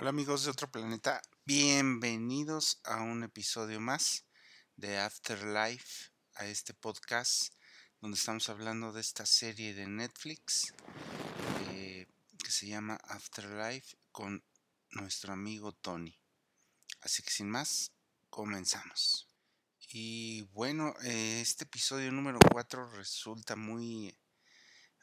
[0.00, 4.24] Hola amigos de otro planeta, bienvenidos a un episodio más
[4.76, 7.52] de Afterlife, a este podcast
[8.00, 10.72] donde estamos hablando de esta serie de Netflix
[11.72, 12.06] eh,
[12.38, 14.44] que se llama Afterlife con
[14.92, 16.16] nuestro amigo Tony.
[17.00, 17.90] Así que sin más,
[18.30, 19.28] comenzamos.
[19.90, 24.16] Y bueno, eh, este episodio número 4 resulta muy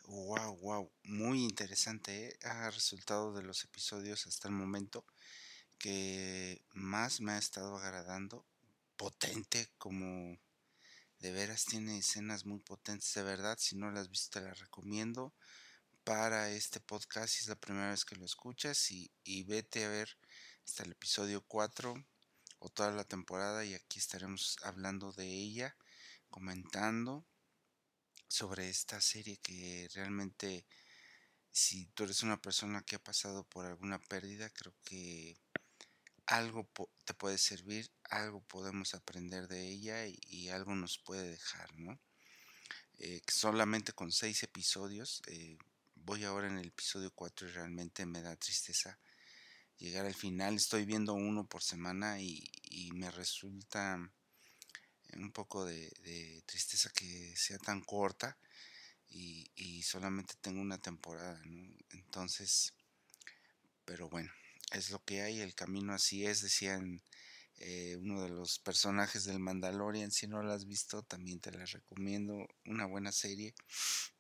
[0.07, 2.27] Wow, wow, muy interesante.
[2.27, 2.39] ¿eh?
[2.43, 5.03] Ha resultado de los episodios hasta el momento
[5.79, 8.45] que más me ha estado agradando.
[8.97, 10.37] Potente, como
[11.19, 13.57] de veras tiene escenas muy potentes, de verdad.
[13.59, 15.33] Si no las has visto, te las recomiendo
[16.03, 17.33] para este podcast.
[17.33, 20.09] Si es la primera vez que lo escuchas, y, y vete a ver
[20.65, 21.95] hasta el episodio 4
[22.59, 25.75] o toda la temporada, y aquí estaremos hablando de ella,
[26.29, 27.25] comentando
[28.35, 30.65] sobre esta serie que realmente
[31.51, 35.37] si tú eres una persona que ha pasado por alguna pérdida, creo que
[36.25, 36.69] algo
[37.05, 41.97] te puede servir, algo podemos aprender de ella y, algo nos puede dejar, ¿no?
[42.99, 45.57] Eh, solamente con seis episodios, eh,
[45.95, 48.99] voy ahora en el episodio 4 y realmente me da tristeza
[49.77, 50.55] llegar al final.
[50.55, 53.97] Estoy viendo uno por semana y, y me resulta
[55.13, 58.37] un poco de, tristeza que sea tan corta
[59.09, 61.41] y, solamente tengo una temporada,
[61.91, 62.73] Entonces,
[63.85, 64.31] pero bueno,
[64.71, 67.01] es lo que hay, el camino así es, decían
[67.57, 71.65] eh, uno de los personajes del Mandalorian, si no lo has visto, también te la
[71.65, 73.53] recomiendo, una buena serie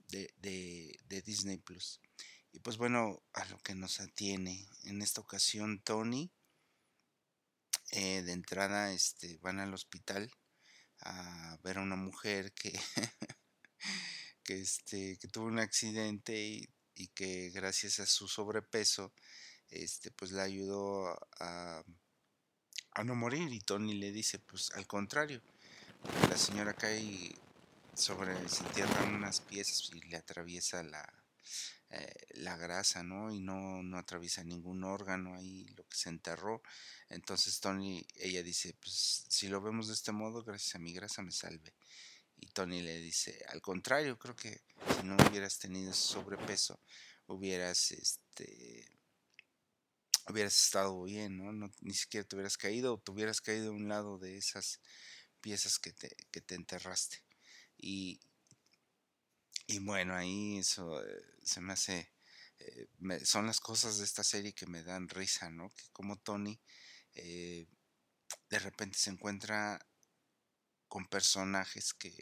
[0.07, 1.99] de, de Disney Plus.
[2.53, 6.31] Y pues bueno, a lo que nos atiene, en esta ocasión Tony,
[7.91, 10.31] eh, de entrada este, van al hospital
[11.05, 12.71] a ver a una mujer que,
[14.43, 16.69] que, este, que tuvo un accidente y,
[17.13, 19.13] que gracias a su sobrepeso,
[19.69, 21.83] este, pues la ayudó a,
[22.91, 23.51] a no morir.
[23.53, 25.41] Y Tony le dice, pues al contrario,
[26.29, 27.35] la señora cae
[27.93, 31.24] sobre, se entierran unas piezas y le atraviesa la,
[31.89, 33.31] eh, la grasa, ¿no?
[33.31, 36.61] Y no, no atraviesa ningún órgano ahí, lo que se enterró.
[37.09, 41.21] Entonces Tony, ella dice, pues si lo vemos de este modo, gracias a mi grasa
[41.21, 41.73] me salve.
[42.37, 44.61] Y Tony le dice, al contrario, creo que
[44.97, 46.79] si no hubieras tenido sobrepeso,
[47.27, 48.85] hubieras, este,
[50.27, 51.71] hubieras estado bien, ¿no?
[51.81, 54.79] Ni siquiera te hubieras caído o te hubieras caído a un lado de esas
[55.39, 57.23] piezas que te, que te enterraste.
[57.77, 58.19] Y,
[59.67, 62.11] y bueno, ahí eso eh, se me hace,
[62.59, 62.87] eh,
[63.25, 65.69] son las cosas de esta serie que me dan risa, ¿no?
[65.69, 66.59] Que como Tony
[67.13, 67.67] eh,
[68.49, 69.85] de repente se encuentra
[70.87, 72.13] con personajes que,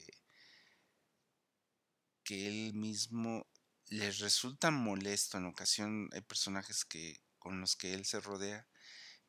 [2.24, 3.48] que él mismo
[3.88, 5.38] les resulta molesto.
[5.38, 8.68] En ocasión hay personajes que con los que él se rodea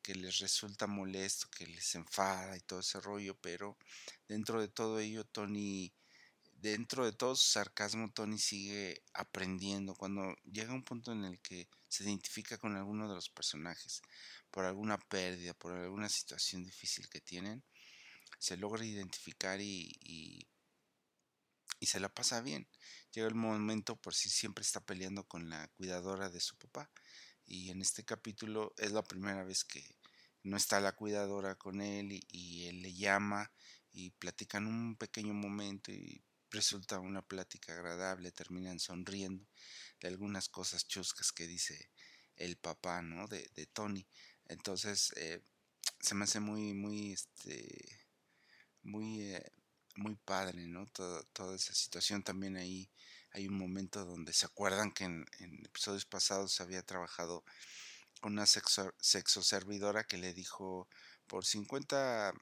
[0.05, 3.79] que les resulta molesto, que les enfada y todo ese rollo, pero
[4.29, 5.95] dentro de todo ello Tony
[6.65, 9.95] dentro de todo su sarcasmo, Tony sigue aprendiendo.
[9.95, 14.01] Cuando llega un punto en el que se identifica con alguno de los personajes
[14.51, 17.63] por alguna pérdida, por alguna situación difícil que tienen,
[18.39, 20.49] se logra identificar y, y,
[21.87, 22.67] se la pasa bien.
[23.13, 26.91] Llega el momento por si siempre está peleando con la cuidadora de su papá.
[27.45, 29.85] Y en este capítulo es la primera vez que
[30.43, 33.53] no está la cuidadora con él y, y él le llama
[33.93, 39.47] y platican un pequeño momento y resulta una plática agradable, terminan sonriendo
[40.01, 41.91] de algunas cosas chuscas que dice
[42.37, 43.27] el papá, ¿no?
[43.29, 44.07] De, de Tony.
[44.47, 45.43] Entonces, eh,
[46.01, 48.07] se me hace muy, muy, este,
[48.83, 49.53] muy, eh,
[49.97, 50.87] muy padre, ¿no?
[50.87, 52.91] toda esa situación también ahí
[53.35, 55.27] hay un momento donde se acuerdan que en,
[55.65, 57.45] episodios pasados se había trabajado
[58.21, 60.89] con una sexo, sexo servidora que le dijo
[61.27, 62.33] por 50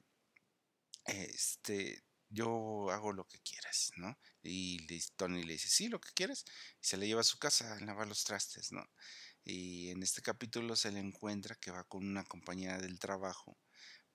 [1.05, 2.03] este
[2.33, 4.17] yo hago lo que quieras, ¿no?
[4.41, 4.85] Y
[5.15, 6.45] Tony le dice, sí, lo que quieras,
[6.81, 8.83] y se le lleva a su casa a lavar los trastes, ¿no?
[9.45, 13.57] Y en este capítulo se le encuentra que va con una compañera del trabajo,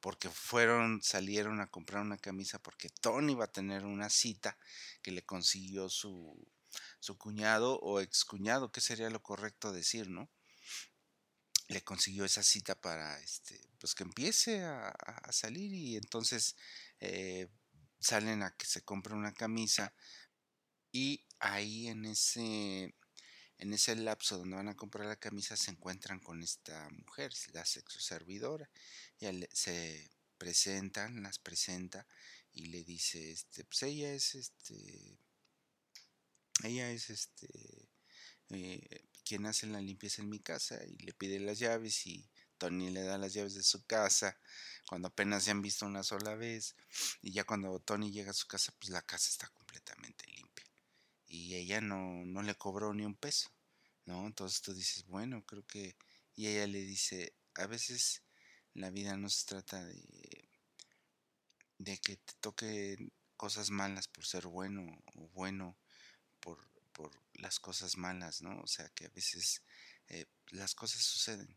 [0.00, 4.58] porque fueron, salieron a comprar una camisa, porque Tony va a tener una cita
[5.02, 6.46] que le consiguió su,
[7.00, 10.31] su cuñado o excuñado, que sería lo correcto decir, ¿no?
[11.69, 14.94] Le consiguió esa cita para, este, pues que empiece a,
[15.31, 16.56] salir y entonces
[17.00, 17.48] eh,
[18.00, 19.92] salen a que se compre una camisa
[20.92, 22.94] y ahí en ese
[23.58, 27.64] en ese lapso donde van a comprar la camisa se encuentran con esta mujer, la
[27.64, 28.70] sexo servidora,
[29.18, 32.06] y se presentan, las presenta
[32.52, 35.18] y le dice, este, pues ella es este,
[36.62, 37.48] ella es este,
[38.50, 42.90] eh, quien hace la limpieza en mi casa y le pide las llaves y Tony
[42.90, 44.38] le da las llaves de su casa
[44.88, 46.75] cuando apenas se han visto una sola vez
[47.22, 50.69] y ya cuando Tony llega a su casa pues la casa está completamente limpia
[51.28, 53.50] y ella no, no le cobró ni un peso,
[54.06, 54.26] ¿no?
[54.26, 55.96] Entonces tú dices, bueno, creo que...
[56.34, 58.22] Y ella le dice, a veces
[58.75, 60.49] la vida no se trata de,
[61.78, 65.76] de que te toque cosas malas por ser bueno o bueno
[66.40, 66.58] por,
[66.93, 68.61] por las cosas malas, ¿no?
[68.61, 69.62] O sea que a veces
[70.08, 71.56] eh, las cosas suceden,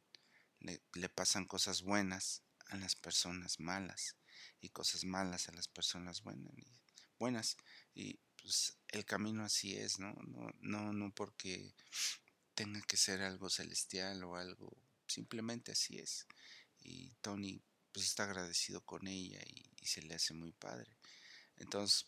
[0.62, 4.16] le, le, pasan cosas buenas a las personas malas
[4.62, 6.66] y cosas malas a las personas buenas y,
[7.20, 7.58] buenas
[7.94, 10.14] y pues el camino así es, ¿no?
[10.28, 11.74] No, no, no porque
[12.56, 14.76] tenga que ser algo celestial o algo,
[15.08, 16.28] simplemente así es.
[16.80, 17.62] Y Tony
[17.92, 20.98] pues está agradecido con ella y, y se le hace muy padre.
[21.58, 22.08] Entonces,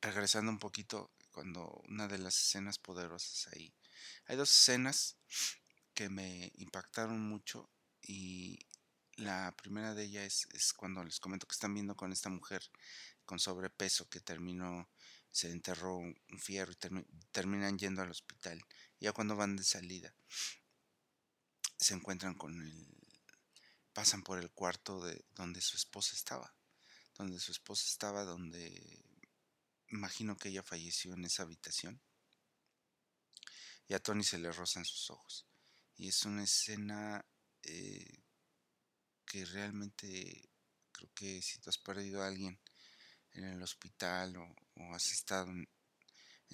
[0.00, 3.72] regresando un poquito, cuando una de las escenas poderosas ahí,
[4.26, 5.16] hay dos escenas
[5.98, 7.68] que me impactaron mucho
[8.00, 8.60] y
[9.16, 12.62] la primera de ellas es, cuando les comento que están viendo con esta mujer
[13.24, 14.88] con sobrepeso que terminó,
[15.32, 18.64] se enterró un fierro y termi terminan yendo al hospital.
[19.00, 20.14] Ya cuando van de salida,
[21.76, 22.86] se encuentran con el,
[23.92, 26.54] pasan por el cuarto de donde su esposa estaba,
[27.16, 29.04] donde su esposa estaba, donde
[29.88, 32.00] imagino que ella falleció en esa habitación.
[33.88, 35.47] Y a Tony se le rozan sus ojos.
[35.98, 37.24] Y es una escena
[37.64, 38.22] eh,
[39.26, 40.48] que realmente
[40.92, 42.58] creo que si tú has perdido a alguien
[43.32, 45.68] en el hospital o, has estado en,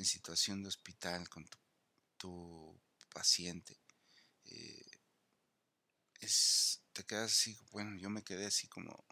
[0.04, 1.46] situación de hospital con
[2.16, 2.80] tu,
[3.12, 3.78] paciente,
[4.46, 5.00] eh,
[6.20, 9.04] es, te quedas así, bueno, yo me quedé así como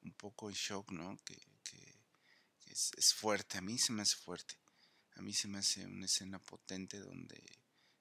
[0.00, 1.16] un poco en shock, ¿no?
[1.24, 2.00] Que, que,
[2.58, 4.58] que es, es, fuerte, a mí se me hace fuerte,
[5.14, 7.40] a mí se me hace una escena potente donde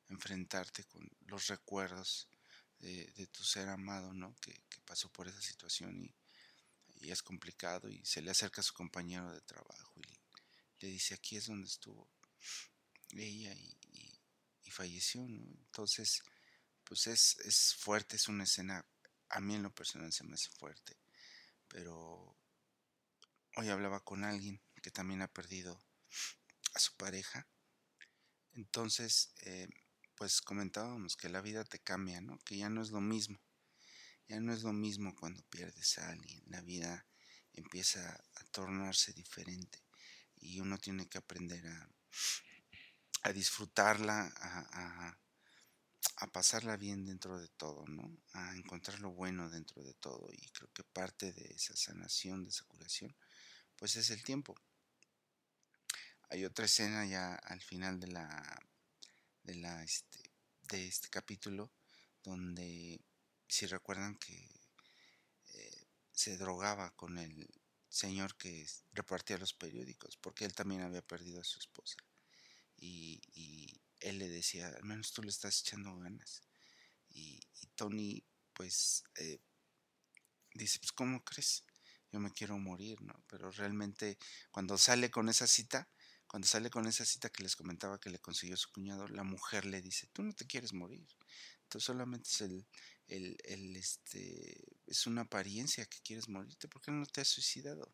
[0.09, 2.27] enfrentarte con los recuerdos
[2.79, 4.35] de, tu ser amado, ¿no?
[4.41, 6.15] Que, pasó por esa situación y,
[7.09, 10.03] es complicado y se le acerca a su compañero de trabajo y
[10.79, 12.09] le, dice, aquí es donde estuvo
[13.11, 13.53] ella
[14.63, 15.43] y falleció, ¿no?
[15.43, 16.23] Entonces,
[16.83, 18.85] pues es, es fuerte, es una escena,
[19.29, 20.97] a mí en lo personal se me hace fuerte,
[21.67, 22.37] pero
[23.55, 25.81] hoy hablaba con alguien que también ha perdido
[26.73, 27.47] a su pareja,
[28.53, 29.67] entonces, eh,
[30.15, 32.39] pues comentábamos que la vida te cambia, ¿no?
[32.39, 33.39] Que ya no es lo mismo.
[34.27, 36.41] Ya no es lo mismo cuando pierdes a alguien.
[36.47, 37.05] La vida
[37.53, 39.83] empieza a tornarse diferente
[40.37, 41.89] y uno tiene que aprender a,
[43.23, 45.19] a disfrutarla, a, a,
[46.17, 48.17] a, pasarla bien dentro de todo, ¿no?
[48.33, 50.29] A encontrar lo bueno dentro de todo.
[50.31, 53.15] Y creo que parte de esa sanación, de esa curación,
[53.75, 54.55] pues es el tiempo.
[56.29, 58.64] Hay otra escena ya al final de la
[59.45, 60.19] de la este,
[60.69, 61.71] de este capítulo
[62.23, 62.99] donde
[63.47, 64.49] si recuerdan que
[65.53, 67.47] eh, se drogaba con el
[67.87, 71.97] señor que repartía los periódicos porque él también había perdido a su esposa
[72.77, 76.41] y, y él le decía al menos tú le estás echando ganas
[77.09, 77.39] y,
[77.75, 79.39] Tony pues eh,
[80.53, 81.65] dice pues cómo crees
[82.11, 84.17] yo me quiero morir no pero realmente
[84.49, 85.89] cuando sale con esa cita
[86.35, 89.63] cuando sale con esa cita que les comentaba que le consiguió su cuñado, la mujer
[89.63, 91.07] le dice, tú no te quieres morir.
[91.63, 92.67] Entonces solamente es el,
[93.07, 96.67] el, el, este, es una apariencia que quieres morirte.
[96.67, 97.89] ¿Por qué no te has suicidado?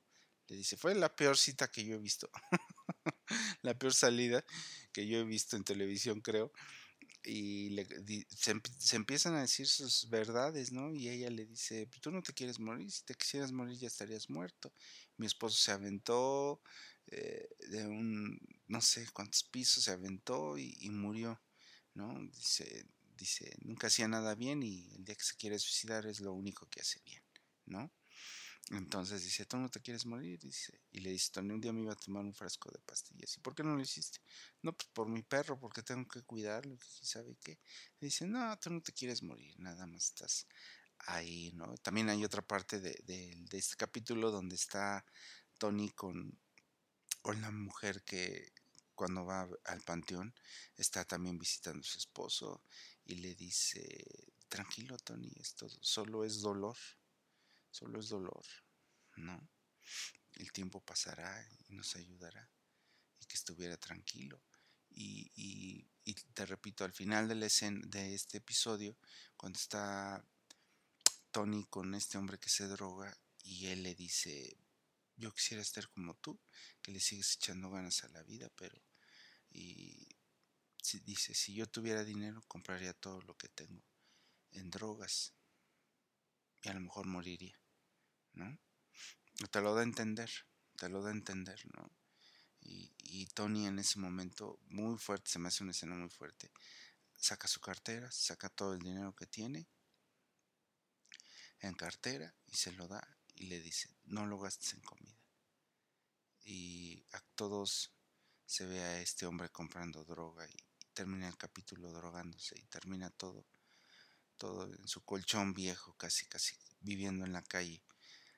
[0.47, 2.31] Le dice, fue la peor cita que yo he visto.
[3.61, 4.43] la peor salida
[4.91, 6.51] que yo he visto en televisión, creo.
[7.23, 7.75] Y
[8.35, 10.95] se, empiezan a decir sus verdades, ¿no?
[10.95, 14.31] Y ella le dice, tú no te quieres morir, si te quisieras morir ya estarías
[14.31, 14.73] muerto.
[15.17, 16.59] Mi esposo se aventó,
[17.11, 21.41] eh, de un, no sé cuántos pisos, se aventó y, murió,
[21.93, 22.17] ¿no?
[22.31, 22.85] Dice,
[23.17, 26.67] dice, nunca hacía nada bien y el día que se quiere suicidar es lo único
[26.67, 27.21] que hace bien,
[27.65, 27.91] ¿no?
[28.69, 30.39] Entonces dice, ¿tú no te quieres morir?
[30.39, 33.35] Dice, y le dice, Tony, un día me iba a tomar un frasco de pastillas.
[33.35, 34.19] ¿Y por qué no lo hiciste?
[34.61, 37.59] No, pues por mi perro, porque tengo que cuidarlo, ¿sabe qué?
[37.99, 40.47] Le dice, no, tú no te quieres morir, nada más estás
[40.99, 41.75] ahí, ¿no?
[41.79, 45.03] También hay otra parte de, de este capítulo donde está
[45.57, 46.40] Tony con,
[47.21, 48.53] con la mujer que
[48.95, 50.33] cuando va al panteón
[50.75, 52.63] está también visitando a su esposo
[53.05, 56.77] y le dice, tranquilo Tony, esto solo es dolor,
[57.69, 58.45] solo es dolor,
[59.15, 59.49] ¿no?
[60.33, 62.49] El tiempo pasará y nos ayudará
[63.19, 64.41] y que estuviera tranquilo.
[64.89, 68.97] Y, y, y te repito, al final de, la escena, de este episodio,
[69.37, 70.23] cuando está
[71.31, 74.57] Tony con este hombre que se droga y él le dice,
[75.21, 76.39] yo quisiera estar como tú,
[76.81, 78.81] que le sigues echando ganas a la vida, pero
[79.51, 80.07] y
[80.81, 83.83] si, dice, si yo tuviera dinero compraría todo lo que tengo
[84.51, 85.33] en drogas,
[86.63, 87.59] y a lo mejor moriría,
[88.33, 88.59] ¿no?
[89.51, 90.29] Te lo da a entender,
[90.75, 91.91] te lo da a entender, ¿no?
[92.59, 96.51] Y, y Tony en ese momento, muy fuerte, se me hace una escena muy fuerte,
[97.15, 99.67] saca su cartera, saca todo el dinero que tiene
[101.59, 103.07] en cartera y se lo da
[103.41, 105.19] y le dice, no lo gastes en comida.
[106.43, 107.91] Y a todos
[108.45, 110.55] se ve a este hombre comprando droga y,
[110.93, 113.47] termina el capítulo drogándose y termina todo,
[114.37, 117.81] todo en su colchón viejo, casi, casi viviendo en la calle,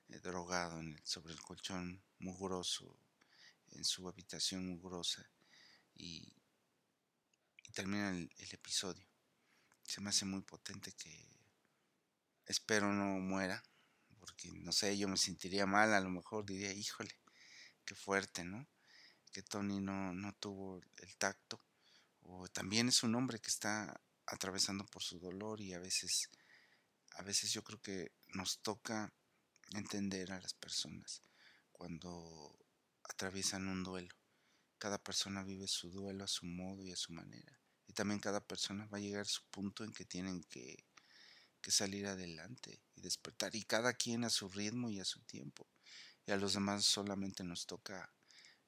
[0.07, 2.97] eh, drogado sobre el colchón mugroso,
[3.71, 5.29] en su habitación mugrosa
[5.95, 6.31] y,
[7.73, 9.05] termina el episodio.
[9.83, 11.27] Se me hace muy potente que
[12.45, 13.63] espero no muera,
[14.23, 17.11] porque no sé, yo me sentiría mal, a lo mejor diría, híjole,
[17.83, 18.65] qué fuerte, ¿no?
[19.33, 21.59] Que Tony no, no tuvo el tacto,
[22.21, 26.29] o también es un hombre que está atravesando por su dolor y a veces,
[27.15, 29.11] a veces yo creo que nos toca
[29.73, 31.21] entender a las personas
[31.73, 32.57] cuando
[33.03, 34.15] atraviesan un duelo.
[34.77, 37.59] Cada persona vive su duelo a su modo y a su manera.
[37.87, 40.85] Y también cada persona va a llegar a su punto en que tienen que,
[41.63, 43.55] que salir adelante y despertar.
[43.55, 45.67] Y cada quien a su ritmo y a su tiempo.
[46.27, 48.13] Y a los demás solamente nos toca,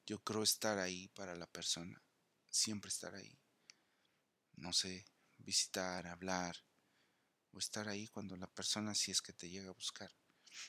[0.06, 2.02] yo creo, estar ahí para la persona.
[2.50, 3.38] Siempre estar ahí.
[4.56, 5.04] No sé,
[5.36, 6.56] visitar, hablar.
[7.52, 10.10] O estar ahí cuando la persona si es que te llega a buscar.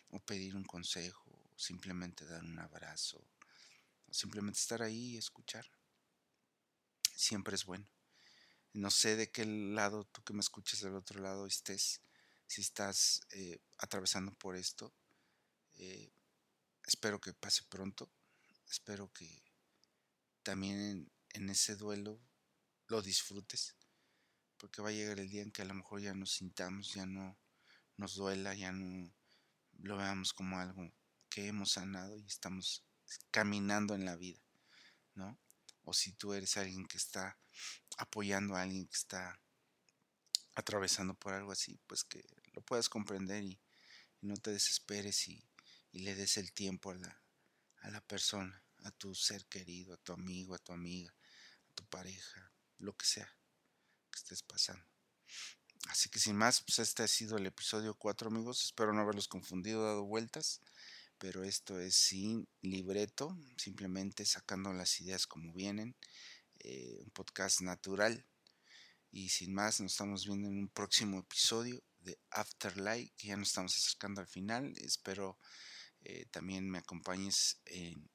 [0.10, 1.32] O pedir un consejo.
[1.32, 3.26] O simplemente dar un abrazo.
[4.06, 5.66] O simplemente estar ahí y escuchar.
[7.16, 7.88] Siempre es bueno.
[8.74, 12.02] No sé de qué lado, tú que me escuches del otro lado, estés,
[12.48, 14.94] si estás eh, atravesando por esto.
[15.76, 16.12] Eh,
[16.86, 18.10] espero que pase pronto.
[18.70, 19.44] Espero que
[20.44, 22.20] también en, ese duelo
[22.88, 23.76] lo disfrutes.
[24.58, 27.06] Porque va a llegar el día en que a lo mejor ya nos sintamos, ya
[27.06, 27.38] no
[27.98, 29.14] nos duela, ya no
[29.80, 30.92] lo veamos como algo
[31.30, 32.84] que hemos sanado y estamos
[33.32, 34.40] caminando en la vida,
[35.14, 35.38] ¿no?
[35.84, 37.38] O si tú eres alguien que está
[37.98, 39.40] apoyando a alguien que está
[40.56, 42.26] atravesando por algo así, pues que
[42.58, 43.60] lo puedas comprender y,
[44.22, 45.48] no te desesperes y,
[45.92, 47.22] le des el tiempo a la,
[47.82, 51.14] a la persona, a tu ser querido, a tu amigo, a tu amiga,
[51.70, 53.32] a tu pareja, lo que sea
[54.12, 54.84] que estés pasando.
[55.90, 59.28] Así que sin más, pues este ha sido el episodio 4 amigos, espero no haberlos
[59.28, 60.60] confundido, dado vueltas,
[61.20, 65.96] pero esto es sin libreto, simplemente sacando las ideas como vienen
[66.60, 68.26] eh, un podcast natural.
[69.18, 73.48] Y sin más, nos estamos viendo en un próximo episodio de Afterlife, que ya nos
[73.48, 74.72] estamos acercando al final.
[74.78, 75.40] Espero
[76.02, 78.12] eh, también me acompañes en,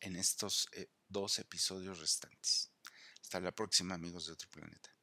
[0.00, 2.70] en estos eh, dos episodios restantes.
[3.22, 4.97] Hasta la próxima, amigos de otro planeta.